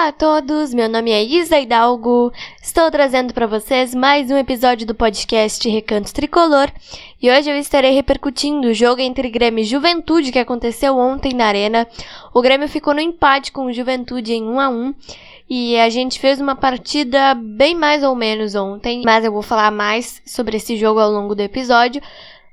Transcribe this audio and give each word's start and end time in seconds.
Olá 0.00 0.08
a 0.08 0.12
todos, 0.12 0.72
meu 0.72 0.88
nome 0.88 1.10
é 1.10 1.22
Isa 1.22 1.60
Hidalgo. 1.60 2.32
Estou 2.62 2.90
trazendo 2.90 3.34
para 3.34 3.46
vocês 3.46 3.94
mais 3.94 4.30
um 4.30 4.36
episódio 4.38 4.86
do 4.86 4.94
podcast 4.94 5.68
Recanto 5.68 6.14
Tricolor 6.14 6.72
e 7.20 7.30
hoje 7.30 7.50
eu 7.50 7.56
estarei 7.58 7.90
repercutindo 7.90 8.68
o 8.68 8.72
jogo 8.72 9.02
entre 9.02 9.28
Grêmio 9.28 9.60
e 9.60 9.66
Juventude 9.66 10.32
que 10.32 10.38
aconteceu 10.38 10.96
ontem 10.96 11.34
na 11.34 11.44
Arena. 11.44 11.86
O 12.32 12.40
Grêmio 12.40 12.66
ficou 12.66 12.94
no 12.94 13.00
empate 13.00 13.52
com 13.52 13.66
o 13.66 13.72
Juventude 13.74 14.32
em 14.32 14.42
1 14.42 14.58
a 14.58 14.70
1 14.70 14.94
e 15.50 15.78
a 15.78 15.90
gente 15.90 16.18
fez 16.18 16.40
uma 16.40 16.56
partida 16.56 17.34
bem 17.34 17.74
mais 17.74 18.02
ou 18.02 18.16
menos 18.16 18.54
ontem, 18.54 19.02
mas 19.04 19.22
eu 19.22 19.30
vou 19.30 19.42
falar 19.42 19.70
mais 19.70 20.22
sobre 20.24 20.56
esse 20.56 20.78
jogo 20.78 20.98
ao 20.98 21.10
longo 21.10 21.34
do 21.34 21.42
episódio. 21.42 22.00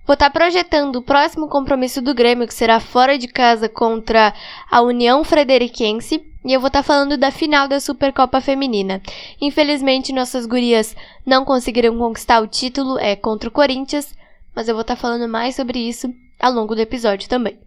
Vou 0.06 0.16
estar 0.16 0.30
tá 0.30 0.32
projetando 0.32 0.98
o 0.98 1.02
próximo 1.02 1.48
compromisso 1.48 2.02
do 2.02 2.14
Grêmio, 2.14 2.48
que 2.48 2.54
será 2.54 2.82
fora 2.82 3.18
de 3.18 3.28
casa 3.28 3.70
contra 3.70 4.34
a 4.70 4.82
União 4.82 5.22
Frederiquense. 5.24 6.26
E 6.48 6.54
eu 6.54 6.62
vou 6.62 6.70
estar 6.70 6.80
tá 6.80 6.84
falando 6.84 7.18
da 7.18 7.30
final 7.30 7.68
da 7.68 7.78
Supercopa 7.78 8.40
Feminina. 8.40 9.02
Infelizmente, 9.42 10.14
nossas 10.14 10.46
gurias 10.46 10.96
não 11.26 11.44
conseguiram 11.44 11.98
conquistar 11.98 12.42
o 12.42 12.48
título 12.48 12.98
é 12.98 13.18
contra 13.18 13.50
o 13.50 13.52
Corinthians, 13.52 14.16
mas 14.56 14.70
eu 14.70 14.74
vou 14.74 14.82
estar 14.82 14.96
tá 14.96 15.02
falando 15.02 15.28
mais 15.28 15.58
sobre 15.58 15.78
isso 15.78 16.10
ao 16.40 16.54
longo 16.54 16.74
do 16.74 16.80
episódio 16.80 17.28
também. 17.28 17.67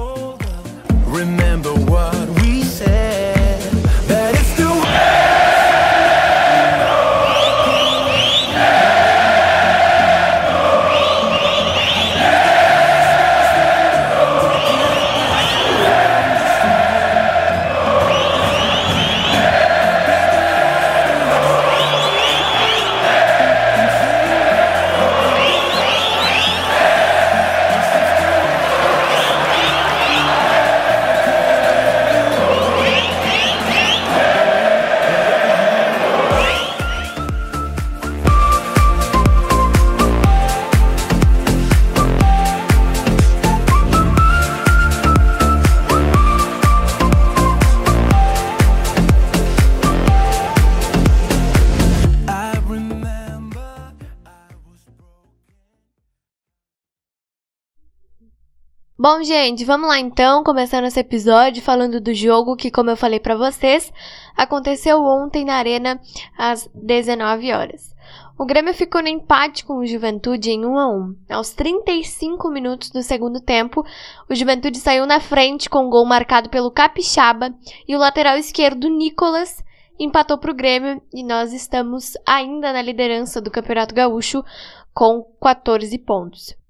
Bom, 59.01 59.23
gente, 59.23 59.65
vamos 59.65 59.89
lá 59.89 59.99
então, 59.99 60.43
começando 60.43 60.85
esse 60.85 60.99
episódio 60.99 61.59
falando 61.59 61.99
do 61.99 62.13
jogo 62.13 62.55
que, 62.55 62.69
como 62.69 62.91
eu 62.91 62.95
falei 62.95 63.19
para 63.19 63.35
vocês, 63.35 63.91
aconteceu 64.37 65.03
ontem 65.03 65.43
na 65.43 65.55
Arena 65.55 65.99
às 66.37 66.69
19 66.71 67.51
horas. 67.51 67.95
O 68.37 68.45
Grêmio 68.45 68.75
ficou 68.75 69.01
no 69.01 69.07
empate 69.07 69.65
com 69.65 69.77
o 69.79 69.85
Juventude 69.87 70.51
em 70.51 70.63
1 70.63 70.77
a 70.77 70.87
1. 70.87 71.15
Aos 71.31 71.49
35 71.49 72.47
minutos 72.51 72.91
do 72.91 73.01
segundo 73.01 73.41
tempo, 73.41 73.83
o 74.29 74.35
Juventude 74.35 74.77
saiu 74.77 75.07
na 75.07 75.19
frente 75.19 75.67
com 75.67 75.87
um 75.87 75.89
gol 75.89 76.05
marcado 76.05 76.47
pelo 76.51 76.69
Capixaba 76.69 77.51
e 77.87 77.95
o 77.95 77.99
lateral 77.99 78.37
esquerdo 78.37 78.87
Nicolas 78.87 79.63
empatou 79.97 80.37
para 80.37 80.51
o 80.51 80.55
Grêmio 80.55 81.01
e 81.11 81.23
nós 81.23 81.53
estamos 81.53 82.13
ainda 82.23 82.71
na 82.71 82.83
liderança 82.83 83.41
do 83.41 83.49
Campeonato 83.49 83.95
Gaúcho 83.95 84.45
com 84.93 85.23
14 85.41 85.97
pontos. 85.97 86.60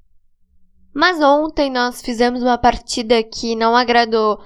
Mas 0.94 1.22
ontem 1.22 1.70
nós 1.70 2.02
fizemos 2.02 2.42
uma 2.42 2.58
partida 2.58 3.24
que 3.24 3.56
não 3.56 3.76
agradou 3.76 4.40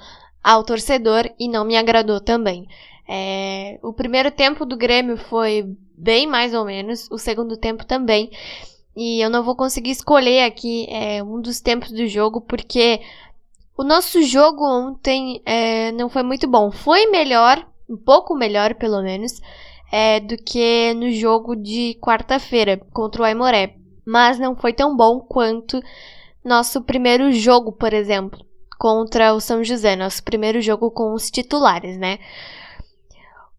ao 0.44 0.64
torcedor 0.64 1.30
e 1.40 1.48
não 1.48 1.66
me 1.66 1.76
agradou 1.76 2.20
também. 2.20 2.68
É, 3.08 3.80
o 3.82 3.94
primeiro 3.94 4.32
tempo 4.32 4.66
do 4.66 4.78
Grêmio 4.78 5.18
foi 5.18 5.66
bem 5.98 6.28
mais 6.28 6.54
ou 6.54 6.66
menos, 6.66 7.10
o 7.12 7.18
segundo 7.18 7.58
tempo 7.58 7.86
também. 7.86 8.30
E 8.96 9.20
eu 9.24 9.30
não 9.30 9.44
vou 9.44 9.56
conseguir 9.56 9.92
escolher 9.92 10.44
aqui 10.44 10.88
é, 10.90 11.22
um 11.24 11.42
dos 11.42 11.60
tempos 11.60 11.92
do 11.92 12.08
jogo, 12.08 12.42
porque 12.42 13.02
o 13.78 13.84
nosso 13.84 14.22
jogo 14.24 14.64
ontem 14.64 15.42
é, 15.46 15.92
não 15.92 16.10
foi 16.10 16.24
muito 16.24 16.48
bom. 16.48 16.72
Foi 16.72 17.08
melhor, 17.08 17.66
um 17.90 17.98
pouco 17.98 18.34
melhor 18.36 18.76
pelo 18.76 19.02
menos, 19.02 19.42
é, 19.92 20.20
do 20.20 20.38
que 20.38 20.94
no 20.94 21.12
jogo 21.12 21.56
de 21.56 21.98
quarta-feira 22.02 22.78
contra 22.94 23.22
o 23.22 23.26
Aimoré. 23.26 23.76
Mas 24.06 24.40
não 24.40 24.56
foi 24.56 24.72
tão 24.72 24.96
bom 24.96 25.20
quanto 25.20 25.82
nosso 26.46 26.82
primeiro 26.82 27.32
jogo, 27.32 27.72
por 27.72 27.92
exemplo, 27.92 28.46
contra 28.78 29.34
o 29.34 29.42
São 29.42 29.64
José, 29.64 29.96
nosso 29.96 30.24
primeiro 30.24 30.62
jogo 30.62 30.92
com 30.92 31.14
os 31.14 31.32
titulares, 31.32 31.98
né? 31.98 32.20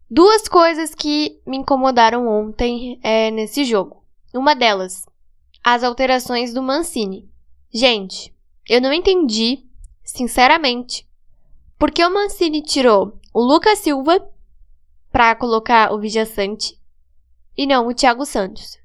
Duas 0.09 0.47
coisas 0.47 0.95
que 0.95 1.41
me 1.45 1.57
incomodaram 1.57 2.27
ontem 2.27 2.97
é, 3.03 3.29
nesse 3.29 3.65
jogo. 3.65 4.01
Uma 4.33 4.55
delas, 4.55 5.05
as 5.61 5.83
alterações 5.83 6.53
do 6.53 6.63
Mancini. 6.63 7.29
Gente, 7.73 8.33
eu 8.69 8.79
não 8.79 8.93
entendi, 8.93 9.65
sinceramente, 10.01 11.05
por 11.77 11.91
que 11.91 12.05
o 12.05 12.13
Mancini 12.13 12.61
tirou 12.61 13.19
o 13.33 13.41
Lucas 13.41 13.79
Silva 13.79 14.25
para 15.11 15.35
colocar 15.35 15.91
o 15.91 15.99
Vijaçante 15.99 16.79
e 17.57 17.67
não 17.67 17.87
o 17.87 17.93
Thiago 17.93 18.25
Santos. 18.25 18.77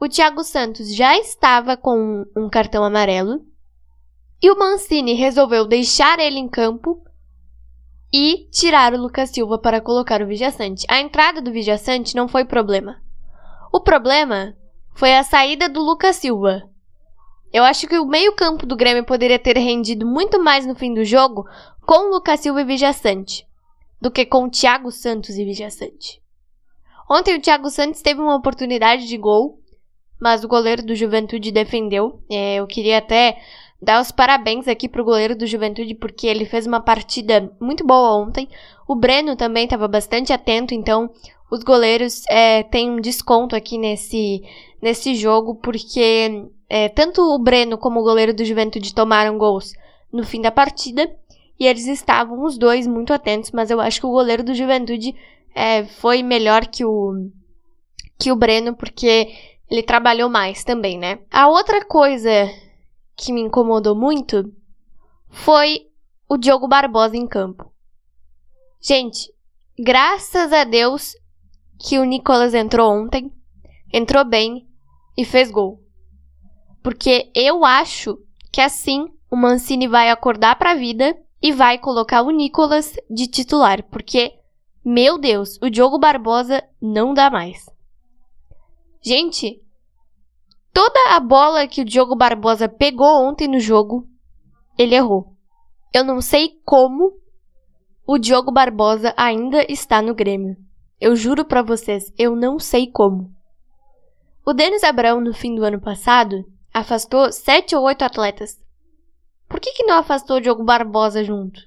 O 0.00 0.08
Thiago 0.08 0.44
Santos 0.44 0.94
já 0.94 1.18
estava 1.18 1.76
com 1.76 2.24
um 2.36 2.48
cartão 2.48 2.84
amarelo 2.84 3.44
e 4.40 4.48
o 4.48 4.56
Mancini 4.56 5.14
resolveu 5.14 5.66
deixar 5.66 6.20
ele 6.20 6.38
em 6.38 6.48
campo 6.48 7.02
e 8.12 8.48
tirar 8.52 8.94
o 8.94 9.02
Lucas 9.02 9.30
Silva 9.30 9.58
para 9.58 9.80
colocar 9.80 10.22
o 10.22 10.26
Vijaçante. 10.26 10.86
A 10.88 11.00
entrada 11.00 11.42
do 11.42 11.50
Vijaçante 11.50 12.14
não 12.14 12.28
foi 12.28 12.44
problema. 12.44 13.02
O 13.72 13.80
problema 13.80 14.56
foi 14.94 15.14
a 15.16 15.24
saída 15.24 15.68
do 15.68 15.80
Lucas 15.80 16.14
Silva. 16.14 16.62
Eu 17.52 17.64
acho 17.64 17.88
que 17.88 17.98
o 17.98 18.06
meio-campo 18.06 18.64
do 18.66 18.76
Grêmio 18.76 19.04
poderia 19.04 19.38
ter 19.38 19.58
rendido 19.58 20.06
muito 20.06 20.38
mais 20.40 20.64
no 20.64 20.76
fim 20.76 20.94
do 20.94 21.04
jogo 21.04 21.44
com 21.84 22.10
Lucas 22.10 22.38
Silva 22.38 22.60
e 22.60 22.64
Vijaçante 22.64 23.48
do 24.00 24.12
que 24.12 24.24
com 24.24 24.48
Thiago 24.48 24.92
Santos 24.92 25.36
e 25.36 25.44
Vijaçante. 25.44 26.22
Ontem 27.10 27.36
o 27.36 27.40
Thiago 27.40 27.68
Santos 27.68 28.00
teve 28.00 28.20
uma 28.20 28.36
oportunidade 28.36 29.08
de 29.08 29.16
gol 29.18 29.58
mas 30.20 30.44
o 30.44 30.48
goleiro 30.48 30.84
do 30.84 30.94
Juventude 30.94 31.52
defendeu. 31.52 32.20
É, 32.30 32.56
eu 32.56 32.66
queria 32.66 32.98
até 32.98 33.38
dar 33.80 34.00
os 34.00 34.10
parabéns 34.10 34.66
aqui 34.66 34.88
pro 34.88 35.04
goleiro 35.04 35.36
do 35.36 35.46
Juventude, 35.46 35.94
porque 35.94 36.26
ele 36.26 36.44
fez 36.44 36.66
uma 36.66 36.80
partida 36.80 37.50
muito 37.60 37.86
boa 37.86 38.16
ontem. 38.16 38.48
O 38.86 38.94
Breno 38.94 39.36
também 39.36 39.64
estava 39.64 39.86
bastante 39.86 40.32
atento, 40.32 40.74
então 40.74 41.10
os 41.50 41.62
goleiros 41.62 42.24
é, 42.28 42.62
têm 42.64 42.90
um 42.90 43.00
desconto 43.00 43.54
aqui 43.54 43.78
nesse, 43.78 44.42
nesse 44.82 45.14
jogo, 45.14 45.54
porque 45.54 46.46
é, 46.68 46.88
tanto 46.88 47.22
o 47.22 47.38
Breno 47.38 47.78
como 47.78 48.00
o 48.00 48.02
goleiro 48.02 48.34
do 48.34 48.44
Juventude 48.44 48.94
tomaram 48.94 49.38
gols 49.38 49.72
no 50.12 50.24
fim 50.24 50.40
da 50.40 50.50
partida. 50.50 51.10
E 51.60 51.66
eles 51.66 51.88
estavam 51.88 52.44
os 52.44 52.56
dois 52.56 52.86
muito 52.86 53.12
atentos, 53.12 53.50
mas 53.50 53.68
eu 53.68 53.80
acho 53.80 54.00
que 54.00 54.06
o 54.06 54.12
goleiro 54.12 54.44
do 54.44 54.54
Juventude 54.54 55.12
é, 55.52 55.84
foi 55.84 56.22
melhor 56.22 56.66
que 56.66 56.84
o, 56.84 57.30
que 58.16 58.30
o 58.30 58.36
Breno, 58.36 58.76
porque 58.76 59.28
ele 59.70 59.82
trabalhou 59.82 60.28
mais 60.28 60.64
também, 60.64 60.98
né? 60.98 61.18
A 61.30 61.48
outra 61.48 61.84
coisa 61.84 62.30
que 63.16 63.32
me 63.32 63.40
incomodou 63.40 63.94
muito 63.94 64.52
foi 65.28 65.88
o 66.28 66.36
Diogo 66.36 66.68
Barbosa 66.68 67.16
em 67.16 67.26
campo. 67.26 67.72
Gente, 68.80 69.32
graças 69.78 70.52
a 70.52 70.64
Deus 70.64 71.14
que 71.78 71.98
o 71.98 72.04
Nicolas 72.04 72.54
entrou 72.54 72.92
ontem, 72.92 73.32
entrou 73.92 74.24
bem 74.24 74.68
e 75.16 75.24
fez 75.24 75.50
gol. 75.50 75.80
porque 76.82 77.30
eu 77.34 77.64
acho 77.64 78.18
que 78.50 78.60
assim 78.60 79.08
o 79.30 79.36
Mancini 79.36 79.86
vai 79.86 80.10
acordar 80.10 80.56
para 80.56 80.70
a 80.70 80.74
vida 80.74 81.14
e 81.42 81.52
vai 81.52 81.78
colocar 81.78 82.22
o 82.22 82.30
Nicolas 82.30 82.94
de 83.10 83.26
titular, 83.26 83.82
porque 83.90 84.32
meu 84.84 85.18
Deus, 85.18 85.58
o 85.60 85.68
Diogo 85.68 85.98
Barbosa 85.98 86.64
não 86.80 87.12
dá 87.12 87.28
mais. 87.30 87.66
Gente, 89.08 89.58
toda 90.70 91.16
a 91.16 91.18
bola 91.18 91.66
que 91.66 91.80
o 91.80 91.84
Diogo 91.86 92.14
Barbosa 92.14 92.68
pegou 92.68 93.26
ontem 93.26 93.48
no 93.48 93.58
jogo, 93.58 94.06
ele 94.76 94.94
errou. 94.94 95.34
Eu 95.94 96.04
não 96.04 96.20
sei 96.20 96.60
como 96.62 97.18
o 98.06 98.18
Diogo 98.18 98.52
Barbosa 98.52 99.14
ainda 99.16 99.64
está 99.66 100.02
no 100.02 100.14
Grêmio. 100.14 100.58
Eu 101.00 101.16
juro 101.16 101.42
para 101.42 101.62
vocês, 101.62 102.12
eu 102.18 102.36
não 102.36 102.58
sei 102.58 102.86
como. 102.86 103.34
O 104.44 104.52
Denis 104.52 104.84
Abrão, 104.84 105.22
no 105.22 105.32
fim 105.32 105.54
do 105.54 105.64
ano 105.64 105.80
passado, 105.80 106.44
afastou 106.70 107.32
sete 107.32 107.74
ou 107.74 107.84
oito 107.84 108.04
atletas. 108.04 108.60
Por 109.48 109.58
que, 109.58 109.72
que 109.72 109.84
não 109.84 109.96
afastou 109.96 110.36
o 110.36 110.40
Diogo 110.42 110.64
Barbosa 110.64 111.24
junto? 111.24 111.62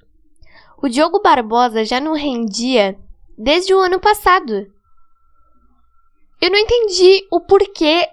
O 0.80 0.88
Diogo 0.88 1.20
Barbosa 1.20 1.84
já 1.84 1.98
não 1.98 2.14
rendia 2.14 2.96
desde 3.36 3.74
o 3.74 3.80
ano 3.80 3.98
passado. 3.98 4.71
Eu 6.42 6.50
não 6.50 6.58
entendi 6.58 7.24
o 7.30 7.38
porquê 7.38 8.08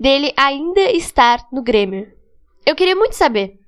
dele 0.00 0.32
ainda 0.38 0.80
estar 0.90 1.46
no 1.52 1.62
Grêmio. 1.62 2.10
Eu 2.64 2.74
queria 2.74 2.96
muito 2.96 3.14
saber. 3.14 3.58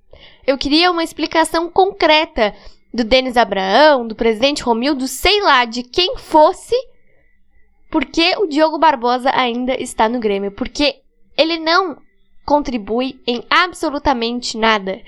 Eu 0.46 0.56
queria 0.56 0.90
uma 0.90 1.04
explicação 1.04 1.70
concreta 1.70 2.54
do 2.94 3.04
Denis 3.04 3.36
Abraão, 3.36 4.08
do 4.08 4.14
presidente 4.14 4.62
Romildo, 4.62 5.06
sei 5.06 5.38
lá, 5.42 5.66
de 5.66 5.82
quem 5.82 6.16
fosse, 6.16 6.75
por 7.90 8.06
que 8.06 8.34
o 8.38 8.46
Diogo 8.46 8.78
Barbosa 8.78 9.31
ainda 9.34 9.78
está 9.78 10.08
no 10.08 10.19
Grêmio. 10.19 10.50
Porque 10.50 11.02
ele 11.36 11.58
não 11.58 11.98
contribui 12.46 13.20
em 13.26 13.44
absolutamente 13.50 14.56
nada. 14.56 14.98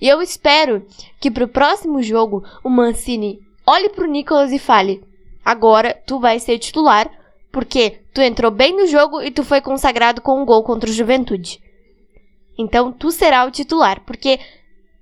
E 0.00 0.08
eu 0.08 0.20
espero 0.20 0.84
que 1.20 1.30
pro 1.30 1.46
próximo 1.46 2.02
jogo 2.02 2.42
o 2.64 2.68
Mancini 2.68 3.38
olhe 3.64 3.90
pro 3.90 4.08
Nicolas 4.08 4.50
e 4.50 4.58
fale: 4.58 5.04
agora 5.44 5.94
tu 6.04 6.18
vai 6.18 6.40
ser 6.40 6.58
titular, 6.58 7.08
porque 7.54 8.00
tu 8.12 8.20
entrou 8.20 8.50
bem 8.50 8.76
no 8.76 8.84
jogo 8.88 9.22
e 9.22 9.30
tu 9.30 9.44
foi 9.44 9.60
consagrado 9.60 10.20
com 10.20 10.42
um 10.42 10.44
gol 10.44 10.64
contra 10.64 10.90
o 10.90 10.92
Juventude. 10.92 11.62
Então 12.58 12.90
tu 12.90 13.12
será 13.12 13.44
o 13.44 13.50
titular, 13.52 14.00
porque 14.04 14.40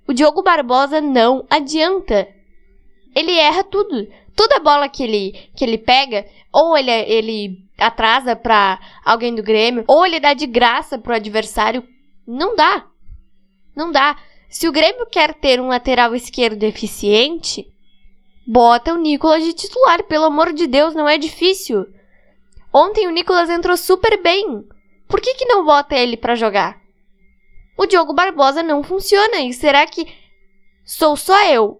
o 0.07 0.13
Diogo 0.13 0.43
Barbosa 0.43 1.01
não 1.01 1.47
adianta. 1.49 2.27
Ele 3.15 3.31
erra 3.31 3.63
tudo. 3.63 4.07
Toda 4.35 4.59
bola 4.59 4.87
que 4.87 5.01
ele, 5.01 5.49
que 5.55 5.65
ele 5.65 5.79
pega, 5.79 6.27
ou 6.51 6.77
ele, 6.77 6.91
ele 6.91 7.65
atrasa 7.75 8.35
para 8.35 8.79
alguém 9.03 9.33
do 9.33 9.41
Grêmio, 9.41 9.83
ou 9.87 10.05
ele 10.05 10.19
dá 10.19 10.35
de 10.35 10.45
graça 10.45 10.99
pro 10.99 11.15
adversário. 11.15 11.83
Não 12.27 12.55
dá. 12.55 12.85
Não 13.75 13.91
dá. 13.91 14.15
Se 14.47 14.67
o 14.67 14.71
Grêmio 14.71 15.07
quer 15.07 15.33
ter 15.33 15.59
um 15.59 15.69
lateral 15.69 16.15
esquerdo 16.15 16.61
eficiente, 16.63 17.67
bota 18.45 18.93
o 18.93 18.97
Nicolas 18.97 19.43
de 19.43 19.53
titular. 19.53 20.03
Pelo 20.03 20.25
amor 20.25 20.53
de 20.53 20.67
Deus, 20.67 20.93
não 20.93 21.09
é 21.09 21.17
difícil. 21.17 21.87
Ontem 22.73 23.07
o 23.07 23.11
Nicolas 23.11 23.49
entrou 23.49 23.77
super 23.77 24.21
bem. 24.21 24.63
Por 25.07 25.21
que, 25.21 25.35
que 25.35 25.45
não 25.45 25.63
bota 25.63 25.95
ele 25.95 26.17
para 26.17 26.35
jogar? 26.35 26.81
O 27.77 27.85
Diogo 27.85 28.13
Barbosa 28.13 28.63
não 28.63 28.83
funciona. 28.83 29.41
E 29.41 29.53
será 29.53 29.85
que 29.85 30.07
sou 30.83 31.15
só 31.15 31.45
eu? 31.45 31.79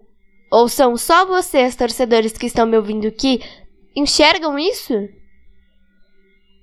Ou 0.50 0.68
são 0.68 0.96
só 0.96 1.26
vocês, 1.26 1.74
torcedores 1.74 2.32
que 2.32 2.46
estão 2.46 2.64
me 2.64 2.76
ouvindo 2.76 3.08
aqui, 3.08 3.40
enxergam 3.96 4.56
isso? 4.56 4.94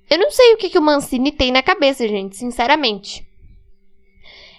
Eu 0.08 0.18
não 0.18 0.30
sei 0.30 0.54
o 0.54 0.56
que, 0.56 0.70
que 0.70 0.78
o 0.78 0.82
Mancini 0.82 1.30
tem 1.30 1.52
na 1.52 1.62
cabeça, 1.62 2.08
gente, 2.08 2.36
sinceramente. 2.36 3.26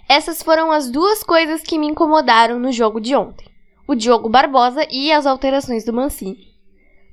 Essas 0.07 0.43
foram 0.43 0.71
as 0.71 0.91
duas 0.91 1.23
coisas 1.23 1.61
que 1.61 1.79
me 1.79 1.87
incomodaram 1.87 2.59
no 2.59 2.71
jogo 2.71 2.99
de 2.99 3.15
ontem: 3.15 3.47
o 3.87 3.95
Diogo 3.95 4.29
Barbosa 4.29 4.85
e 4.91 5.11
as 5.11 5.25
alterações 5.25 5.83
do 5.83 5.93
Mancini. 5.93 6.53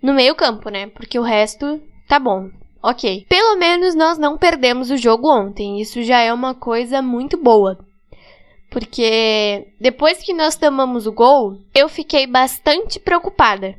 No 0.02 0.12
meio-campo, 0.12 0.68
né? 0.68 0.88
Porque 0.88 1.18
o 1.18 1.22
resto 1.22 1.80
tá 2.10 2.18
bom. 2.18 2.50
Ok. 2.82 3.24
Pelo 3.28 3.56
menos 3.56 3.94
nós 3.94 4.18
não 4.18 4.36
perdemos 4.36 4.90
o 4.90 4.96
jogo 4.96 5.30
ontem. 5.32 5.80
Isso 5.80 6.02
já 6.02 6.18
é 6.18 6.32
uma 6.32 6.56
coisa 6.56 7.00
muito 7.00 7.36
boa. 7.36 7.78
Porque 8.68 9.68
depois 9.80 10.18
que 10.18 10.34
nós 10.34 10.56
tomamos 10.56 11.06
o 11.06 11.12
gol, 11.12 11.56
eu 11.72 11.88
fiquei 11.88 12.26
bastante 12.26 12.98
preocupada. 12.98 13.76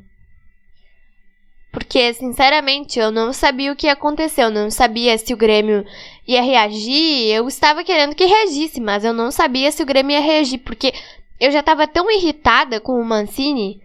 Porque, 1.70 2.14
sinceramente, 2.14 2.98
eu 2.98 3.10
não 3.10 3.34
sabia 3.34 3.72
o 3.72 3.76
que 3.76 3.88
aconteceu. 3.88 4.44
Eu 4.44 4.50
não 4.50 4.70
sabia 4.70 5.16
se 5.18 5.34
o 5.34 5.36
Grêmio 5.36 5.84
ia 6.26 6.42
reagir. 6.42 7.34
Eu 7.34 7.46
estava 7.48 7.84
querendo 7.84 8.14
que 8.14 8.24
reagisse, 8.24 8.80
mas 8.80 9.04
eu 9.04 9.12
não 9.12 9.30
sabia 9.30 9.70
se 9.70 9.82
o 9.82 9.86
Grêmio 9.86 10.14
ia 10.14 10.20
reagir. 10.20 10.58
Porque 10.58 10.92
eu 11.38 11.50
já 11.50 11.60
estava 11.60 11.86
tão 11.86 12.10
irritada 12.10 12.80
com 12.80 12.98
o 12.98 13.04
Mancini 13.04 13.80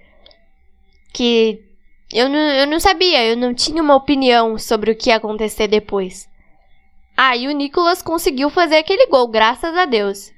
que 1.13 1.66
eu 2.11 2.29
não, 2.29 2.37
eu 2.37 2.67
não 2.67 2.79
sabia. 2.79 3.25
Eu 3.25 3.37
não 3.37 3.53
tinha 3.53 3.81
uma 3.81 3.95
opinião 3.95 4.57
sobre 4.57 4.91
o 4.91 4.95
que 4.95 5.09
ia 5.09 5.17
acontecer 5.17 5.67
depois. 5.67 6.27
Ah, 7.15 7.35
e 7.35 7.47
o 7.47 7.51
Nicolas 7.51 8.01
conseguiu 8.01 8.49
fazer 8.49 8.77
aquele 8.77 9.07
gol, 9.07 9.27
graças 9.27 9.75
a 9.75 9.85
Deus. 9.85 10.31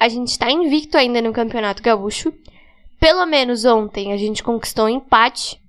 A 0.00 0.08
gente 0.08 0.28
está 0.28 0.50
invicto 0.50 0.96
ainda 0.96 1.20
no 1.20 1.32
Campeonato 1.32 1.82
Gaúcho. 1.82 2.32
Pelo 2.98 3.26
menos 3.26 3.64
ontem 3.64 4.12
a 4.12 4.16
gente 4.16 4.42
conquistou 4.42 4.86
um 4.86 4.88
empate 4.88 5.60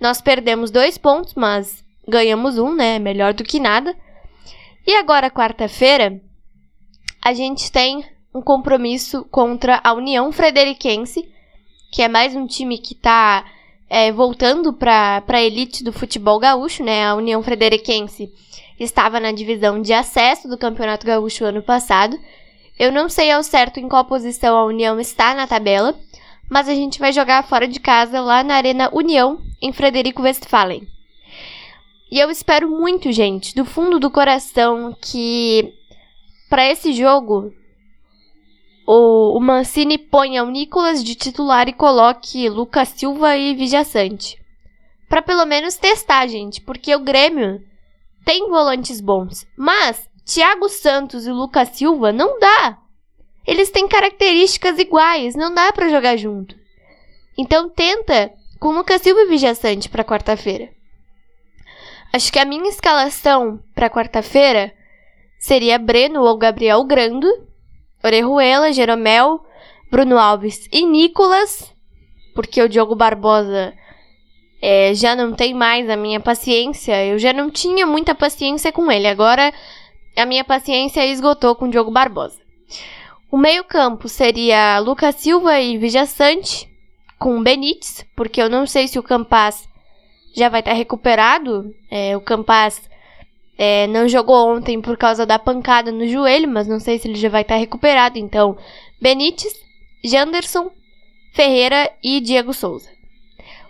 nós 0.00 0.20
perdemos 0.20 0.70
dois 0.70 0.96
pontos, 0.96 1.34
mas 1.34 1.84
ganhamos 2.06 2.58
um, 2.58 2.74
né? 2.74 2.98
Melhor 2.98 3.34
do 3.34 3.42
que 3.42 3.58
nada. 3.58 3.96
E 4.86 4.94
agora, 4.94 5.30
quarta-feira, 5.30 6.20
a 7.20 7.32
gente 7.32 7.70
tem 7.70 8.04
um 8.34 8.40
compromisso 8.40 9.24
contra 9.24 9.80
a 9.82 9.92
União 9.92 10.30
Frederiquense, 10.30 11.28
que 11.92 12.02
é 12.02 12.08
mais 12.08 12.34
um 12.34 12.46
time 12.46 12.78
que 12.78 12.94
está 12.94 13.44
é, 13.88 14.12
voltando 14.12 14.72
para 14.72 15.22
a 15.26 15.42
elite 15.42 15.82
do 15.82 15.92
futebol 15.92 16.38
gaúcho, 16.38 16.84
né? 16.84 17.06
A 17.06 17.14
União 17.14 17.42
Frederiquense 17.42 18.32
estava 18.78 19.18
na 19.18 19.32
divisão 19.32 19.80
de 19.80 19.92
acesso 19.92 20.48
do 20.48 20.58
Campeonato 20.58 21.06
Gaúcho 21.06 21.44
ano 21.44 21.62
passado. 21.62 22.18
Eu 22.78 22.92
não 22.92 23.08
sei 23.08 23.30
ao 23.30 23.42
certo 23.42 23.80
em 23.80 23.88
qual 23.88 24.04
posição 24.04 24.56
a 24.56 24.64
União 24.64 25.00
está 25.00 25.34
na 25.34 25.46
tabela, 25.46 25.98
mas 26.48 26.68
a 26.68 26.74
gente 26.74 26.98
vai 26.98 27.12
jogar 27.12 27.42
fora 27.44 27.66
de 27.66 27.80
casa 27.80 28.20
lá 28.20 28.44
na 28.44 28.54
Arena 28.54 28.90
União, 28.92 29.40
em 29.60 29.72
Frederico 29.72 30.22
Westphalen. 30.22 30.86
E 32.10 32.18
eu 32.18 32.30
espero 32.30 32.70
muito, 32.70 33.12
gente, 33.12 33.54
do 33.54 33.64
fundo 33.64 33.98
do 33.98 34.10
coração, 34.10 34.96
que 35.00 35.74
para 36.48 36.66
esse 36.66 36.92
jogo 36.92 37.52
o, 38.90 39.36
o 39.36 39.40
Mancini 39.40 39.98
ponha 39.98 40.42
o 40.42 40.50
Nicolas 40.50 41.04
de 41.04 41.14
titular 41.14 41.68
e 41.68 41.74
coloque 41.74 42.48
Lucas 42.48 42.88
Silva 42.88 43.36
e 43.36 43.54
Vijaçante. 43.54 44.40
Para 45.10 45.20
pelo 45.20 45.44
menos 45.44 45.76
testar, 45.76 46.26
gente, 46.26 46.62
porque 46.62 46.96
o 46.96 47.00
Grêmio 47.00 47.62
tem 48.24 48.48
volantes 48.48 48.98
bons, 48.98 49.46
mas 49.54 50.08
Thiago 50.24 50.70
Santos 50.70 51.26
e 51.26 51.30
Lucas 51.30 51.68
Silva 51.68 52.12
não 52.12 52.40
dá. 52.40 52.78
Eles 53.46 53.70
têm 53.70 53.86
características 53.86 54.78
iguais, 54.78 55.34
não 55.34 55.52
dá 55.52 55.70
para 55.70 55.90
jogar 55.90 56.16
junto. 56.16 56.56
Então 57.36 57.68
tenta 57.68 58.32
com 58.58 58.70
Lucas 58.70 59.02
Silva 59.02 59.20
e 59.20 59.26
Vijaçante 59.26 59.90
para 59.90 60.02
quarta-feira. 60.02 60.70
Acho 62.10 62.32
que 62.32 62.38
a 62.38 62.44
minha 62.46 62.70
escalação 62.70 63.62
para 63.74 63.90
quarta-feira 63.90 64.72
seria 65.38 65.78
Breno 65.78 66.22
ou 66.22 66.38
Gabriel 66.38 66.82
Grando, 66.84 67.47
Orejuela, 68.02 68.72
Jeromel, 68.72 69.40
Bruno 69.90 70.18
Alves 70.18 70.68
e 70.72 70.84
Nicolas, 70.84 71.72
porque 72.34 72.62
o 72.62 72.68
Diogo 72.68 72.94
Barbosa 72.94 73.74
é, 74.60 74.92
já 74.94 75.14
não 75.16 75.32
tem 75.32 75.54
mais 75.54 75.88
a 75.88 75.96
minha 75.96 76.20
paciência. 76.20 77.04
Eu 77.06 77.18
já 77.18 77.32
não 77.32 77.50
tinha 77.50 77.86
muita 77.86 78.14
paciência 78.14 78.72
com 78.72 78.90
ele. 78.90 79.06
Agora 79.06 79.52
a 80.16 80.26
minha 80.26 80.44
paciência 80.44 81.06
esgotou 81.06 81.54
com 81.54 81.66
o 81.66 81.70
Diogo 81.70 81.90
Barbosa. 81.90 82.40
O 83.30 83.36
meio-campo 83.36 84.08
seria 84.08 84.78
Lucas 84.78 85.16
Silva 85.16 85.60
e 85.60 85.76
Vijaçante, 85.76 86.68
com 87.18 87.42
Benítez, 87.42 88.04
porque 88.16 88.40
eu 88.40 88.48
não 88.48 88.66
sei 88.66 88.88
se 88.88 88.98
o 88.98 89.02
Campas 89.02 89.68
já 90.34 90.48
vai 90.48 90.60
estar 90.60 90.72
recuperado. 90.72 91.74
É, 91.90 92.16
o 92.16 92.20
Campas 92.20 92.87
é, 93.58 93.86
não 93.88 94.08
jogou 94.08 94.48
ontem 94.48 94.80
por 94.80 94.96
causa 94.96 95.26
da 95.26 95.38
pancada 95.38 95.92
no 95.92 96.06
joelho, 96.06 96.48
mas 96.48 96.66
não 96.66 96.80
sei 96.80 96.98
se 96.98 97.08
ele 97.08 97.18
já 97.18 97.28
vai 97.28 97.42
estar 97.42 97.56
recuperado. 97.56 98.18
Então, 98.18 98.56
Benítez, 99.00 99.52
Janderson, 100.02 100.70
Ferreira 101.32 101.90
e 102.02 102.20
Diego 102.20 102.54
Souza. 102.54 102.88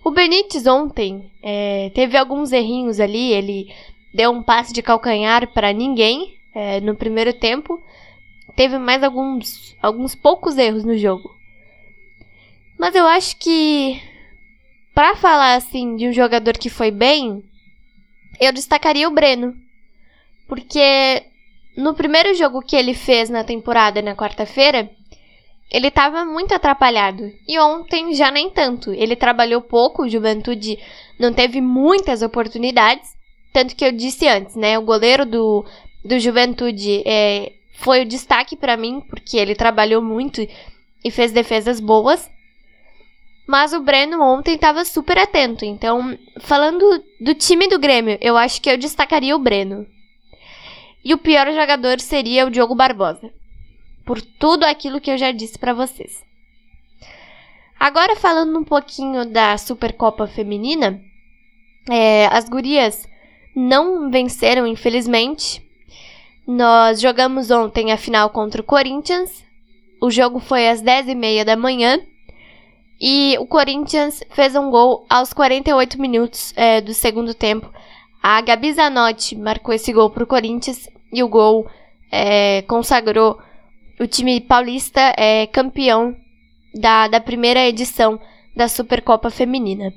O 0.04 0.10
Benítez 0.10 0.66
ontem 0.66 1.32
é, 1.42 1.90
teve 1.94 2.16
alguns 2.16 2.52
errinhos 2.52 3.00
ali, 3.00 3.32
ele 3.32 3.74
deu 4.14 4.30
um 4.30 4.42
passe 4.42 4.72
de 4.72 4.82
calcanhar 4.82 5.52
para 5.52 5.72
ninguém 5.72 6.34
é, 6.54 6.80
no 6.80 6.94
primeiro 6.94 7.32
tempo 7.32 7.82
teve 8.58 8.76
mais 8.76 9.04
alguns, 9.04 9.76
alguns 9.80 10.16
poucos 10.16 10.58
erros 10.58 10.84
no 10.84 10.98
jogo. 10.98 11.32
Mas 12.76 12.92
eu 12.96 13.06
acho 13.06 13.36
que 13.36 14.02
para 14.92 15.14
falar 15.14 15.54
assim 15.54 15.94
de 15.94 16.08
um 16.08 16.12
jogador 16.12 16.58
que 16.58 16.68
foi 16.68 16.90
bem, 16.90 17.44
eu 18.40 18.52
destacaria 18.52 19.06
o 19.06 19.12
Breno. 19.12 19.54
Porque 20.48 21.24
no 21.76 21.94
primeiro 21.94 22.34
jogo 22.34 22.62
que 22.62 22.74
ele 22.74 22.94
fez 22.94 23.30
na 23.30 23.44
temporada 23.44 24.02
na 24.02 24.16
quarta-feira, 24.16 24.90
ele 25.70 25.88
estava 25.88 26.24
muito 26.24 26.54
atrapalhado. 26.54 27.30
E 27.46 27.58
ontem 27.58 28.14
já 28.14 28.30
nem 28.30 28.50
tanto. 28.50 28.90
Ele 28.92 29.14
trabalhou 29.14 29.60
pouco, 29.60 30.02
o 30.02 30.08
Juventude 30.08 30.78
não 31.20 31.32
teve 31.32 31.60
muitas 31.60 32.22
oportunidades. 32.22 33.16
Tanto 33.52 33.76
que 33.76 33.84
eu 33.84 33.92
disse 33.92 34.26
antes, 34.26 34.56
né? 34.56 34.78
O 34.78 34.82
goleiro 34.82 35.26
do, 35.26 35.64
do 36.04 36.18
Juventude 36.18 37.02
é, 37.06 37.52
foi 37.74 38.02
o 38.02 38.08
destaque 38.08 38.56
para 38.56 38.76
mim, 38.76 39.00
porque 39.08 39.36
ele 39.36 39.54
trabalhou 39.54 40.02
muito 40.02 40.46
e 41.04 41.10
fez 41.10 41.32
defesas 41.32 41.80
boas. 41.80 42.30
Mas 43.46 43.72
o 43.72 43.80
Breno 43.80 44.22
ontem 44.22 44.54
estava 44.54 44.84
super 44.84 45.18
atento. 45.18 45.64
Então, 45.64 46.18
falando 46.40 47.02
do 47.20 47.34
time 47.34 47.66
do 47.68 47.78
Grêmio, 47.78 48.18
eu 48.20 48.36
acho 48.36 48.60
que 48.60 48.70
eu 48.70 48.76
destacaria 48.76 49.34
o 49.34 49.38
Breno. 49.38 49.86
E 51.04 51.14
o 51.14 51.18
pior 51.18 51.46
jogador 51.52 52.00
seria 52.00 52.46
o 52.46 52.50
Diogo 52.50 52.74
Barbosa 52.74 53.30
por 54.04 54.22
tudo 54.22 54.64
aquilo 54.64 55.00
que 55.00 55.10
eu 55.10 55.18
já 55.18 55.30
disse 55.32 55.58
para 55.58 55.74
vocês. 55.74 56.24
Agora 57.78 58.16
falando 58.16 58.58
um 58.58 58.64
pouquinho 58.64 59.24
da 59.26 59.56
Supercopa 59.58 60.26
Feminina, 60.26 60.98
é, 61.90 62.26
as 62.26 62.48
gurias 62.48 63.06
não 63.54 64.10
venceram, 64.10 64.66
infelizmente. 64.66 65.62
Nós 66.46 67.00
jogamos 67.00 67.50
ontem 67.50 67.92
a 67.92 67.96
final 67.96 68.30
contra 68.30 68.60
o 68.60 68.64
Corinthians. 68.64 69.44
O 70.00 70.10
jogo 70.10 70.40
foi 70.40 70.68
às 70.68 70.82
10h30 70.82 71.44
da 71.44 71.56
manhã. 71.56 72.00
E 73.00 73.36
o 73.38 73.46
Corinthians 73.46 74.22
fez 74.30 74.56
um 74.56 74.70
gol 74.70 75.04
aos 75.08 75.32
48 75.32 76.00
minutos 76.00 76.52
é, 76.56 76.80
do 76.80 76.94
segundo 76.94 77.34
tempo. 77.34 77.70
A 78.22 78.40
Gabi 78.40 78.72
Zanotti 78.72 79.36
marcou 79.36 79.74
esse 79.74 79.92
gol 79.92 80.10
para 80.10 80.24
o 80.24 80.26
Corinthians 80.26 80.88
e 81.12 81.22
o 81.22 81.28
gol 81.28 81.68
é, 82.10 82.62
consagrou 82.62 83.38
o 84.00 84.06
time 84.06 84.40
paulista 84.40 85.12
é 85.16 85.46
campeão 85.46 86.14
da, 86.74 87.08
da 87.08 87.20
primeira 87.20 87.66
edição 87.66 88.18
da 88.54 88.68
Supercopa 88.68 89.30
Feminina. 89.30 89.92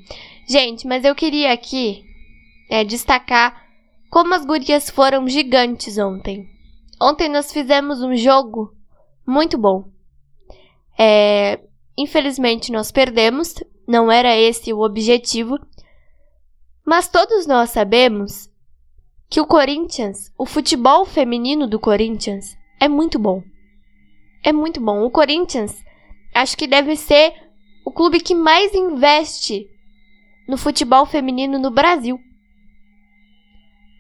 Gente, 0.47 0.87
mas 0.87 1.05
eu 1.05 1.15
queria 1.15 1.51
aqui 1.53 2.03
é, 2.69 2.83
destacar 2.83 3.65
como 4.09 4.33
as 4.33 4.45
gurias 4.45 4.89
foram 4.89 5.27
gigantes 5.27 5.97
ontem. 5.97 6.47
Ontem 7.01 7.29
nós 7.29 7.51
fizemos 7.51 8.01
um 8.01 8.15
jogo 8.15 8.73
muito 9.25 9.57
bom. 9.57 9.85
É, 10.97 11.59
infelizmente 11.97 12.71
nós 12.71 12.91
perdemos, 12.91 13.55
não 13.87 14.11
era 14.11 14.35
esse 14.35 14.73
o 14.73 14.81
objetivo, 14.81 15.57
mas 16.91 17.07
todos 17.07 17.47
nós 17.47 17.69
sabemos 17.69 18.49
que 19.29 19.39
o 19.39 19.47
Corinthians, 19.47 20.29
o 20.37 20.45
futebol 20.45 21.05
feminino 21.05 21.65
do 21.65 21.79
Corinthians, 21.79 22.57
é 22.79 22.89
muito 22.89 23.17
bom 23.17 23.41
é 24.43 24.51
muito 24.51 24.81
bom. 24.81 25.03
O 25.03 25.11
Corinthians 25.11 25.83
acho 26.33 26.57
que 26.57 26.67
deve 26.67 26.95
ser 26.95 27.33
o 27.85 27.91
clube 27.91 28.19
que 28.19 28.35
mais 28.35 28.73
investe 28.73 29.67
no 30.47 30.57
futebol 30.57 31.05
feminino 31.05 31.59
no 31.59 31.71
Brasil. 31.71 32.19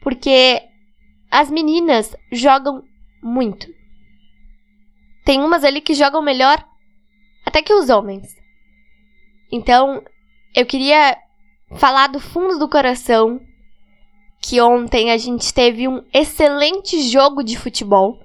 Porque 0.01 0.61
as 1.29 1.49
meninas 1.49 2.15
jogam 2.31 2.83
muito. 3.21 3.67
Tem 5.23 5.41
umas 5.41 5.63
ali 5.63 5.79
que 5.81 5.93
jogam 5.93 6.21
melhor 6.21 6.65
até 7.45 7.61
que 7.61 7.73
os 7.73 7.89
homens. 7.89 8.35
Então, 9.51 10.03
eu 10.55 10.65
queria 10.65 11.17
falar 11.75 12.07
do 12.07 12.19
fundo 12.19 12.59
do 12.59 12.67
coração 12.67 13.39
que 14.41 14.59
ontem 14.59 15.11
a 15.11 15.17
gente 15.17 15.53
teve 15.53 15.87
um 15.87 16.03
excelente 16.13 17.01
jogo 17.01 17.43
de 17.43 17.57
futebol 17.57 18.19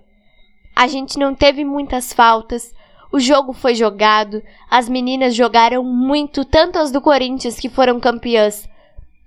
a 0.76 0.87
gente 0.87 1.19
não 1.19 1.35
teve 1.35 1.65
muitas 1.65 2.12
faltas. 2.12 2.75
O 3.11 3.19
jogo 3.19 3.55
foi 3.55 3.75
jogado, 3.75 4.43
as 4.69 4.91
meninas 4.91 5.35
jogaram 5.35 5.83
muito, 5.83 6.45
tanto 6.45 6.79
as 6.79 6.93
do 6.93 7.00
Corinthians, 7.00 7.59
que 7.59 7.71
foram 7.71 7.99
campeãs, 7.99 8.69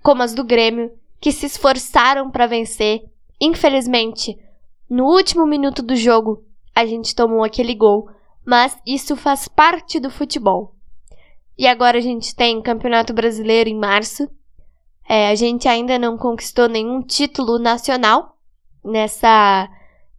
como 0.00 0.22
as 0.22 0.32
do 0.32 0.44
Grêmio, 0.44 0.92
que 1.20 1.32
se 1.32 1.46
esforçaram 1.46 2.30
para 2.30 2.46
vencer. 2.46 3.02
Infelizmente, 3.40 4.38
no 4.88 5.06
último 5.06 5.44
minuto 5.44 5.82
do 5.82 5.96
jogo, 5.96 6.44
a 6.72 6.86
gente 6.86 7.16
tomou 7.16 7.42
aquele 7.42 7.74
gol, 7.74 8.08
mas 8.46 8.78
isso 8.86 9.16
faz 9.16 9.48
parte 9.48 9.98
do 9.98 10.08
futebol. 10.08 10.76
E 11.60 11.66
agora 11.66 11.98
a 11.98 12.00
gente 12.00 12.34
tem 12.34 12.62
Campeonato 12.62 13.12
Brasileiro 13.12 13.68
em 13.68 13.76
março. 13.76 14.26
É, 15.06 15.28
a 15.28 15.34
gente 15.34 15.68
ainda 15.68 15.98
não 15.98 16.16
conquistou 16.16 16.66
nenhum 16.70 17.02
título 17.02 17.58
nacional 17.58 18.34
nessa 18.82 19.68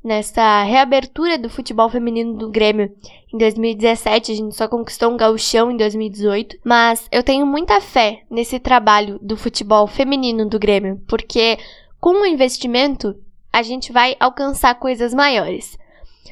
nessa 0.04 0.62
reabertura 0.62 1.40
do 1.40 1.50
futebol 1.50 1.90
feminino 1.90 2.36
do 2.36 2.52
Grêmio 2.52 2.96
em 3.34 3.38
2017, 3.40 4.32
a 4.32 4.36
gente 4.36 4.56
só 4.56 4.68
conquistou 4.68 5.10
um 5.10 5.18
gauchão 5.18 5.72
em 5.72 5.78
2018, 5.78 6.60
mas 6.64 7.08
eu 7.12 7.24
tenho 7.24 7.46
muita 7.46 7.82
fé 7.82 8.24
nesse 8.30 8.60
trabalho 8.60 9.18
do 9.20 9.36
futebol 9.36 9.88
feminino 9.88 10.48
do 10.48 10.60
Grêmio, 10.60 11.02
porque 11.08 11.58
com 12.00 12.22
o 12.22 12.26
investimento 12.26 13.16
a 13.52 13.64
gente 13.64 13.92
vai 13.92 14.16
alcançar 14.20 14.76
coisas 14.76 15.12
maiores. 15.12 15.76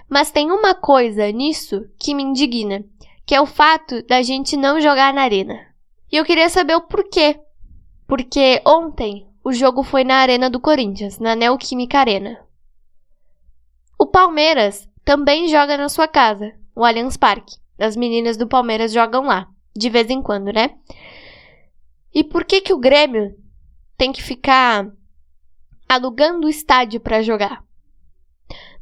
Mas 0.08 0.30
tem 0.30 0.52
uma 0.52 0.76
coisa 0.76 1.32
nisso 1.32 1.88
que 1.98 2.14
me 2.14 2.22
indigna, 2.22 2.84
que 3.30 3.36
é 3.36 3.40
o 3.40 3.46
fato 3.46 4.02
da 4.08 4.24
gente 4.24 4.58
não 4.58 4.82
jogar 4.82 5.14
na 5.14 5.22
arena. 5.22 5.54
E 6.12 6.16
eu 6.16 6.26
queria 6.26 6.50
saber 6.50 6.74
o 6.74 6.82
porquê. 6.82 7.40
Porque 8.08 8.60
ontem 8.66 9.30
o 9.44 9.54
jogo 9.54 9.84
foi 9.84 10.04
na 10.04 10.16
Arena 10.16 10.50
do 10.50 10.60
Corinthians, 10.60 11.20
na 11.20 11.36
Neoquímica 11.36 12.00
Arena. 12.00 12.44
O 14.00 14.08
Palmeiras 14.08 14.90
também 15.06 15.48
joga 15.48 15.78
na 15.78 15.90
sua 15.90 16.08
casa, 16.08 16.56
o 16.76 16.84
Allianz 16.84 17.18
Parque. 17.18 17.58
As 17.78 17.96
meninas 17.96 18.36
do 18.36 18.48
Palmeiras 18.48 18.92
jogam 18.92 19.26
lá, 19.26 19.48
de 19.78 19.92
vez 19.92 20.10
em 20.10 20.24
quando, 20.24 20.52
né? 20.52 20.72
E 22.12 22.24
por 22.24 22.44
que 22.44 22.62
que 22.62 22.74
o 22.74 22.80
Grêmio 22.80 23.36
tem 23.96 24.12
que 24.12 24.24
ficar 24.24 24.88
alugando 25.88 26.48
o 26.48 26.50
estádio 26.50 27.00
para 27.00 27.22
jogar? 27.22 27.64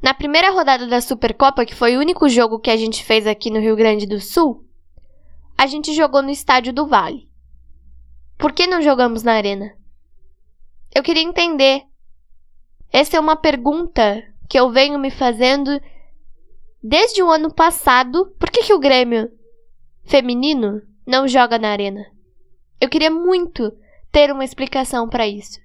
Na 0.01 0.13
primeira 0.13 0.51
rodada 0.51 0.85
da 0.85 1.01
Supercopa, 1.01 1.65
que 1.65 1.73
foi 1.73 1.97
o 1.97 1.99
único 1.99 2.29
jogo 2.29 2.59
que 2.59 2.69
a 2.69 2.77
gente 2.77 3.03
fez 3.03 3.25
aqui 3.25 3.49
no 3.49 3.59
Rio 3.59 3.75
Grande 3.75 4.05
do 4.05 4.19
Sul, 4.19 4.63
a 5.57 5.65
gente 5.65 5.93
jogou 5.93 6.21
no 6.21 6.29
estádio 6.29 6.71
do 6.71 6.85
Vale. 6.85 7.27
Por 8.37 8.51
que 8.51 8.67
não 8.67 8.81
jogamos 8.81 9.23
na 9.23 9.33
arena? 9.33 9.75
Eu 10.93 11.01
queria 11.01 11.23
entender. 11.23 11.81
Essa 12.91 13.17
é 13.17 13.19
uma 13.19 13.35
pergunta 13.35 14.23
que 14.47 14.59
eu 14.59 14.69
venho 14.69 14.99
me 14.99 15.09
fazendo 15.09 15.81
desde 16.81 17.23
o 17.23 17.31
ano 17.31 17.51
passado. 17.51 18.27
Por 18.39 18.51
que, 18.51 18.63
que 18.63 18.73
o 18.73 18.79
Grêmio 18.79 19.31
feminino 20.03 20.81
não 21.05 21.27
joga 21.27 21.57
na 21.57 21.69
arena? 21.69 22.05
Eu 22.79 22.87
queria 22.87 23.09
muito 23.09 23.75
ter 24.11 24.31
uma 24.31 24.45
explicação 24.45 25.09
para 25.09 25.27
isso. 25.27 25.59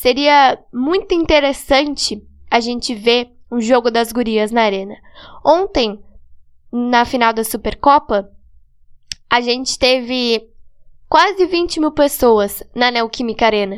Seria 0.00 0.58
muito 0.72 1.14
interessante 1.14 2.26
a 2.50 2.58
gente 2.58 2.94
ver 2.94 3.36
um 3.52 3.60
jogo 3.60 3.90
das 3.90 4.10
gurias 4.10 4.50
na 4.50 4.62
arena. 4.62 4.96
Ontem, 5.44 6.02
na 6.72 7.04
final 7.04 7.34
da 7.34 7.44
Supercopa, 7.44 8.32
a 9.28 9.42
gente 9.42 9.78
teve 9.78 10.48
quase 11.06 11.44
20 11.44 11.80
mil 11.80 11.92
pessoas 11.92 12.62
na 12.74 12.90
Neoquímica 12.90 13.44
Arena. 13.44 13.76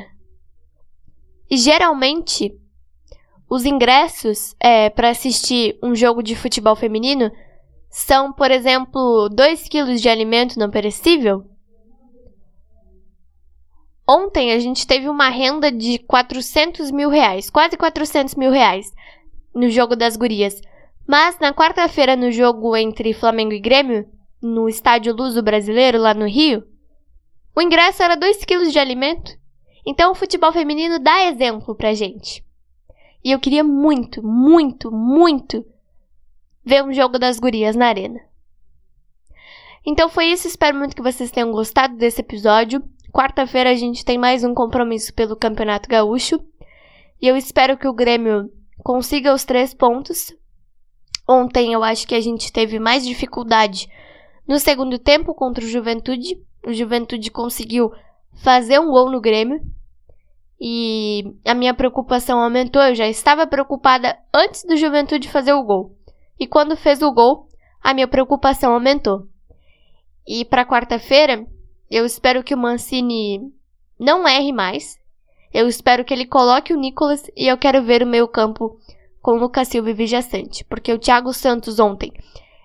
E 1.50 1.56
geralmente 1.56 2.56
os 3.50 3.64
ingressos 3.64 4.54
é, 4.60 4.90
para 4.90 5.10
assistir 5.10 5.76
um 5.82 5.92
jogo 5.92 6.22
de 6.22 6.36
futebol 6.36 6.76
feminino 6.76 7.32
são, 7.90 8.32
por 8.32 8.52
exemplo, 8.52 9.28
2 9.28 9.66
quilos 9.66 10.00
de 10.00 10.08
alimento 10.08 10.56
não 10.56 10.70
perecível. 10.70 11.51
Ontem 14.08 14.52
a 14.52 14.58
gente 14.58 14.86
teve 14.86 15.08
uma 15.08 15.28
renda 15.28 15.70
de 15.70 15.98
400 15.98 16.90
mil 16.90 17.08
reais, 17.08 17.48
quase 17.48 17.76
400 17.76 18.34
mil 18.34 18.50
reais, 18.50 18.92
no 19.54 19.68
jogo 19.68 19.94
das 19.94 20.16
gurias. 20.16 20.60
Mas 21.06 21.38
na 21.38 21.52
quarta-feira, 21.52 22.16
no 22.16 22.30
jogo 22.30 22.76
entre 22.76 23.12
Flamengo 23.12 23.52
e 23.52 23.60
Grêmio, 23.60 24.08
no 24.40 24.68
estádio 24.68 25.14
Luso 25.14 25.42
Brasileiro, 25.42 25.98
lá 25.98 26.14
no 26.14 26.26
Rio, 26.26 26.64
o 27.54 27.62
ingresso 27.62 28.02
era 28.02 28.16
2 28.16 28.44
quilos 28.44 28.72
de 28.72 28.78
alimento. 28.78 29.32
Então 29.86 30.12
o 30.12 30.14
futebol 30.14 30.52
feminino 30.52 30.98
dá 30.98 31.24
exemplo 31.24 31.74
pra 31.74 31.94
gente. 31.94 32.44
E 33.24 33.30
eu 33.30 33.38
queria 33.38 33.62
muito, 33.62 34.22
muito, 34.22 34.90
muito 34.90 35.64
ver 36.64 36.82
um 36.82 36.92
jogo 36.92 37.18
das 37.18 37.38
gurias 37.38 37.76
na 37.76 37.86
arena. 37.86 38.20
Então 39.84 40.08
foi 40.08 40.26
isso, 40.26 40.46
espero 40.46 40.76
muito 40.76 40.94
que 40.94 41.02
vocês 41.02 41.30
tenham 41.30 41.52
gostado 41.52 41.96
desse 41.96 42.20
episódio. 42.20 42.82
Quarta-feira 43.12 43.70
a 43.70 43.74
gente 43.74 44.06
tem 44.06 44.16
mais 44.16 44.42
um 44.42 44.54
compromisso 44.54 45.12
pelo 45.12 45.36
Campeonato 45.36 45.86
Gaúcho. 45.86 46.40
E 47.20 47.28
eu 47.28 47.36
espero 47.36 47.76
que 47.76 47.86
o 47.86 47.92
Grêmio 47.92 48.50
consiga 48.82 49.34
os 49.34 49.44
três 49.44 49.74
pontos. 49.74 50.34
Ontem 51.28 51.74
eu 51.74 51.84
acho 51.84 52.08
que 52.08 52.14
a 52.14 52.20
gente 52.20 52.50
teve 52.50 52.78
mais 52.78 53.04
dificuldade 53.04 53.86
no 54.48 54.58
segundo 54.58 54.98
tempo 54.98 55.34
contra 55.34 55.62
o 55.62 55.68
Juventude. 55.68 56.42
O 56.66 56.72
Juventude 56.72 57.30
conseguiu 57.30 57.92
fazer 58.42 58.78
um 58.80 58.90
gol 58.90 59.10
no 59.10 59.20
Grêmio. 59.20 59.60
e 60.58 61.34
a 61.44 61.52
minha 61.52 61.74
preocupação 61.74 62.40
aumentou. 62.40 62.80
Eu 62.80 62.94
já 62.94 63.06
estava 63.06 63.46
preocupada 63.46 64.18
antes 64.32 64.64
do 64.64 64.74
Juventude 64.74 65.28
fazer 65.28 65.52
o 65.52 65.62
gol. 65.62 65.94
E 66.40 66.46
quando 66.46 66.76
fez 66.76 67.02
o 67.02 67.12
gol, 67.12 67.46
a 67.82 67.92
minha 67.92 68.08
preocupação 68.08 68.72
aumentou. 68.72 69.28
E 70.26 70.44
para 70.46 70.64
quarta-feira, 70.64 71.46
eu 71.92 72.06
espero 72.06 72.42
que 72.42 72.54
o 72.54 72.58
Mancini 72.58 73.52
não 74.00 74.26
erre 74.26 74.52
mais. 74.52 74.98
Eu 75.52 75.68
espero 75.68 76.04
que 76.04 76.14
ele 76.14 76.24
coloque 76.24 76.72
o 76.72 76.78
Nicolas 76.78 77.30
e 77.36 77.46
eu 77.46 77.58
quero 77.58 77.82
ver 77.82 78.02
o 78.02 78.06
meio 78.06 78.26
campo 78.26 78.78
com 79.20 79.32
Lucas 79.32 79.68
Silva 79.68 79.90
e 79.90 79.94
Vijaçante, 79.94 80.64
porque 80.64 80.92
o 80.92 80.98
Thiago 80.98 81.34
Santos 81.34 81.78
ontem 81.78 82.10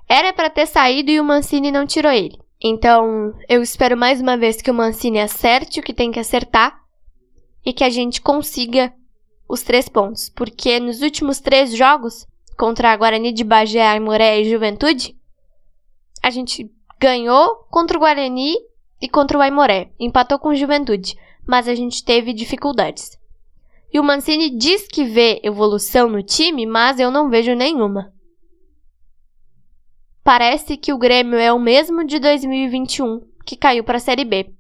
era 0.08 0.32
para 0.32 0.50
ter 0.50 0.66
saído 0.66 1.12
e 1.12 1.20
o 1.20 1.26
Mancini 1.26 1.72
não 1.72 1.86
tirou 1.86 2.12
ele. 2.12 2.40
Então, 2.64 3.34
eu 3.50 3.62
espero 3.62 3.98
mais 3.98 4.22
uma 4.22 4.38
vez 4.38 4.62
que 4.62 4.72
o 4.72 4.74
Mancini 4.74 5.20
acerte 5.20 5.80
o 5.80 5.84
que 5.84 5.94
tem 5.94 6.10
que 6.10 6.20
acertar 6.20 6.80
e 7.66 7.74
que 7.74 7.84
a 7.84 7.90
gente 7.90 8.22
consiga 8.22 8.94
os 9.48 9.62
três 9.62 9.90
pontos, 9.90 10.30
porque 10.30 10.80
nos 10.80 11.02
últimos 11.02 11.42
três 11.42 11.76
jogos 11.76 12.26
contra 12.58 12.92
a 12.92 12.98
Guarani 12.98 13.34
de 13.34 13.44
Bagé, 13.44 13.86
Aimoré 13.86 14.40
e 14.40 14.50
Juventude, 14.50 15.16
a 16.24 16.30
gente 16.30 16.72
ganhou 17.00 17.68
contra 17.70 17.98
o 17.98 18.00
Guarani 18.00 18.56
e 19.02 19.08
contra 19.08 19.38
o 19.38 19.42
Aimoré, 19.42 19.92
empatou 20.00 20.40
com 20.40 20.50
o 20.50 20.56
Juventude, 20.56 21.16
mas 21.46 21.68
a 21.68 21.76
gente 21.76 22.04
teve 22.04 22.34
dificuldades. 22.34 23.18
E 23.94 24.00
o 24.00 24.04
Mancini 24.04 24.50
diz 24.50 24.88
que 24.88 25.04
vê 25.06 25.40
evolução 25.44 26.10
no 26.10 26.22
time, 26.22 26.66
mas 26.66 27.00
eu 27.00 27.10
não 27.10 27.30
vejo 27.30 27.54
nenhuma. 27.56 28.14
Parece 30.24 30.76
que 30.76 30.92
o 30.92 30.98
Grêmio 30.98 31.40
é 31.40 31.54
o 31.54 31.60
mesmo 31.60 32.04
de 32.04 32.20
2021, 32.20 33.22
que 33.46 33.56
caiu 33.56 33.84
para 33.84 33.98
a 33.98 34.02
Série 34.02 34.26
B. 34.26 34.54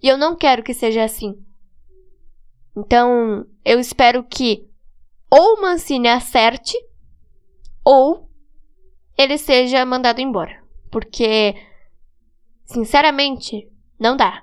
E 0.00 0.08
eu 0.08 0.16
não 0.16 0.36
quero 0.36 0.62
que 0.62 0.72
seja 0.72 1.02
assim. 1.02 1.34
Então, 2.76 3.44
eu 3.64 3.80
espero 3.80 4.22
que 4.22 4.68
ou 5.30 5.56
o 5.56 5.62
Mancini 5.62 6.08
acerte 6.08 6.76
ou 7.84 8.28
ele 9.18 9.38
seja 9.38 9.84
mandado 9.84 10.20
embora. 10.20 10.62
Porque, 10.90 11.54
sinceramente, 12.66 13.68
não 13.98 14.16
dá. 14.16 14.42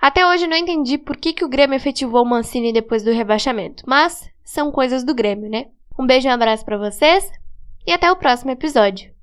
Até 0.00 0.26
hoje 0.26 0.46
não 0.46 0.56
entendi 0.56 0.96
por 0.96 1.16
que, 1.16 1.32
que 1.32 1.44
o 1.44 1.48
Grêmio 1.48 1.76
efetivou 1.76 2.22
o 2.22 2.26
Mancini 2.26 2.72
depois 2.72 3.02
do 3.02 3.12
rebaixamento, 3.12 3.82
mas 3.86 4.30
são 4.44 4.72
coisas 4.72 5.04
do 5.04 5.14
Grêmio, 5.14 5.50
né? 5.50 5.66
Um 5.98 6.06
beijo 6.06 6.28
e 6.28 6.30
um 6.30 6.34
abraço 6.34 6.64
para 6.64 6.78
vocês 6.78 7.30
e 7.86 7.92
até 7.92 8.10
o 8.10 8.16
próximo 8.16 8.52
episódio. 8.52 9.17